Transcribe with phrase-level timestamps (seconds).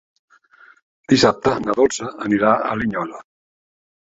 [1.13, 3.25] Dissabte na Dolça anirà a Linyola.